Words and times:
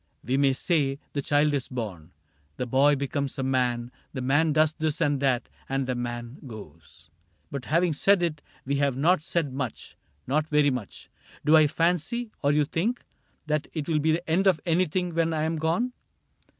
We 0.23 0.35
may 0.35 0.53
say 0.53 0.97
The 1.13 1.21
child 1.21 1.53
is 1.53 1.67
born, 1.67 2.11
the 2.57 2.65
boy 2.65 2.95
becomes 2.95 3.37
a 3.37 3.43
man. 3.43 3.91
The 4.13 4.21
man 4.21 4.51
does 4.51 4.73
this 4.73 4.99
and 4.99 5.19
that, 5.19 5.47
and 5.69 5.85
the 5.85 5.93
man 5.93 6.39
goes,— 6.47 7.11
But 7.51 7.65
having 7.65 7.93
said 7.93 8.23
it 8.23 8.41
we 8.65 8.77
have 8.77 8.97
not 8.97 9.21
said 9.21 9.53
much, 9.53 9.95
Not 10.25 10.47
very 10.49 10.71
much. 10.71 11.11
Do 11.45 11.55
I 11.55 11.67
fancy, 11.67 12.31
or 12.41 12.51
you 12.51 12.65
think. 12.65 13.05
That 13.45 13.67
it 13.73 13.87
will 13.87 13.99
be 13.99 14.11
the 14.13 14.27
end 14.27 14.47
of 14.47 14.59
anything 14.65 15.13
When 15.13 15.33
I 15.33 15.43
am 15.43 15.57
gone 15.57 15.93